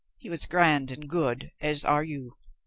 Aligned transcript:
He 0.17 0.31
was 0.31 0.47
grand 0.47 0.89
and 0.89 1.07
good, 1.07 1.51
as 1.61 1.85
are 1.85 2.03
you. 2.03 2.33